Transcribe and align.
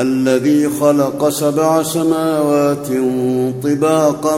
الذي 0.00 0.68
خلق 0.68 1.28
سبع 1.28 1.82
سماوات 1.82 2.88
طباقا 3.62 4.36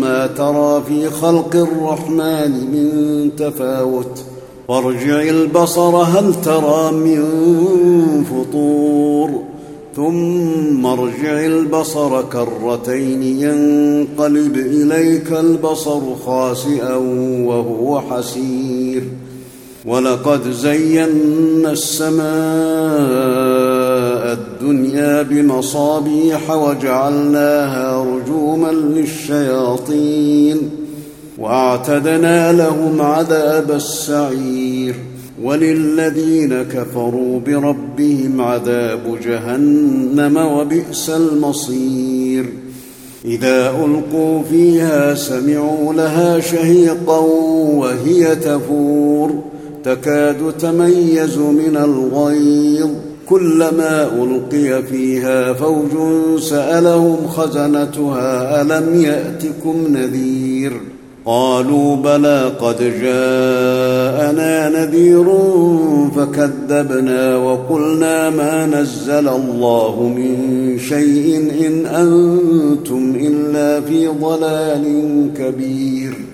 ما 0.00 0.26
ترى 0.26 0.82
في 0.88 1.10
خلق 1.10 1.56
الرحمن 1.56 2.50
من 2.50 3.30
تفاوت. 3.36 4.24
وارجع 4.68 5.22
البصر 5.22 5.96
هل 5.96 6.34
ترى 6.44 6.92
من 6.92 7.24
فطور؟ 8.24 9.30
ثم 9.96 10.86
ارجع 10.86 11.46
البصر 11.46 12.22
كرتين 12.22 13.22
ينقلب 13.22 14.56
إليك 14.56 15.32
البصر 15.32 16.00
خاسئا 16.26 16.96
وهو 17.44 18.00
حسير. 18.00 19.02
ولقد 19.86 20.50
زينا 20.50 21.72
السماء 21.72 23.73
الدنيا 24.32 25.22
بمصابيح 25.22 26.50
وجعلناها 26.50 28.04
رجوما 28.04 28.72
للشياطين 28.72 30.70
وأعتدنا 31.38 32.52
لهم 32.52 33.00
عذاب 33.00 33.70
السعير 33.70 34.94
وللذين 35.42 36.62
كفروا 36.62 37.40
بربهم 37.40 38.40
عذاب 38.40 39.18
جهنم 39.24 40.36
وبئس 40.36 41.10
المصير 41.10 42.46
إذا 43.24 43.70
ألقوا 43.70 44.42
فيها 44.42 45.14
سمعوا 45.14 45.92
لها 45.92 46.40
شهيقا 46.40 47.18
وهي 47.74 48.36
تفور 48.36 49.42
تكاد 49.84 50.52
تميز 50.58 51.38
من 51.38 51.76
الغيظ 51.76 52.90
كلما 53.28 54.10
ألقي 54.22 54.82
فيها 54.82 55.52
فوج 55.52 55.90
سألهم 56.40 57.26
خزنتها 57.28 58.62
ألم 58.62 59.00
يأتكم 59.00 59.86
نذير؟ 59.88 60.80
قالوا 61.26 61.96
بلى 61.96 62.52
قد 62.60 62.76
جاءنا 62.78 64.68
نذير 64.68 65.24
فكذبنا 66.16 67.36
وقلنا 67.36 68.30
ما 68.30 68.66
نزل 68.66 69.28
الله 69.28 70.12
من 70.16 70.36
شيء 70.78 71.36
إن 71.66 71.86
أنتم 71.86 73.16
إلا 73.16 73.80
في 73.80 74.06
ضلال 74.06 74.84
كبير. 75.38 76.33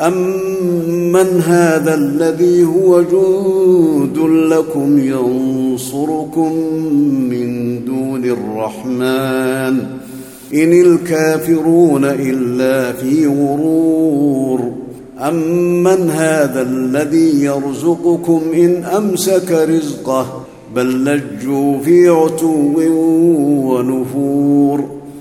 امن 0.00 1.40
هذا 1.40 1.94
الذي 1.94 2.64
هو 2.64 3.02
جند 3.02 4.18
لكم 4.52 4.98
ينصركم 4.98 6.52
من 7.30 7.84
دون 7.84 8.24
الرحمن 8.24 9.78
ان 10.54 10.72
الكافرون 10.72 12.04
الا 12.04 12.92
في 12.92 13.26
غرور 13.26 14.72
امن 15.20 16.10
هذا 16.10 16.62
الذي 16.62 17.44
يرزقكم 17.44 18.42
ان 18.54 18.84
امسك 18.84 19.50
رزقه 19.50 20.44
بل 20.74 21.04
لجوا 21.04 21.78
في 21.78 22.08
عتو 22.08 22.74
ونفور 23.68 24.97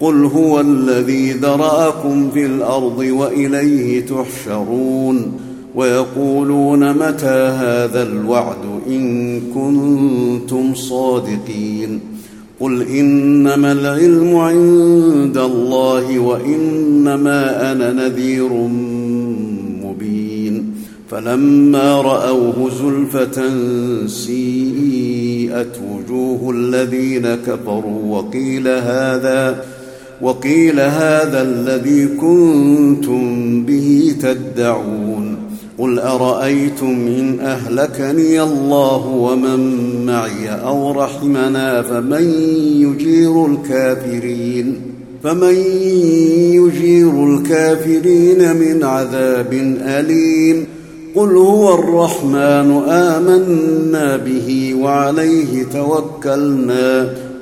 قل 0.00 0.24
هو 0.24 0.60
الذي 0.60 1.32
ذراكم 1.32 2.30
في 2.30 2.46
الأرض 2.46 2.98
وإليه 2.98 4.06
تحشرون 4.06 5.32
ويقولون 5.74 6.92
متى 6.92 7.52
هذا 7.58 8.02
الوعد 8.02 8.80
إن 8.86 9.40
كنتم 9.54 10.74
صادقين 10.74 12.00
قل 12.60 12.82
إنما 12.82 13.72
العلم 13.72 14.36
عند 14.36 15.38
الله 15.38 16.18
وإنما 16.18 17.72
أنا 17.72 17.92
نذير 17.92 18.52
مبين 19.84 20.74
فلما 21.10 22.00
رأوه 22.00 22.70
زلفة 22.70 23.42
سيئت 24.06 25.78
وجوه 25.90 26.50
الذين 26.50 27.34
كفروا 27.34 28.18
وقيل 28.18 28.68
هذا 28.68 29.64
وقيل 30.22 30.80
هذا 30.80 31.42
الذي 31.42 32.06
كنتم 32.06 33.62
به 33.62 34.14
تدعون. 34.22 35.36
قل 35.78 35.98
أرأيتم 35.98 36.86
إن 36.86 37.40
أهلكني 37.40 38.42
الله 38.42 39.06
ومن 39.06 39.60
معي 40.06 40.48
أو 40.50 40.92
رحمنا 40.92 41.82
فمن 41.82 42.22
يجير 42.76 43.46
الكافرين؟ 43.46 44.76
فمن 45.24 45.54
يجير 46.54 47.24
الكافرين 47.24 48.56
من 48.56 48.84
عذاب 48.84 49.52
أليم. 49.82 50.66
قل 51.14 51.36
هو 51.36 51.74
الرحمن 51.74 52.82
آمنا 52.88 54.16
به 54.16 54.74
وعليه 54.74 55.64
توكلنا. 55.72 57.27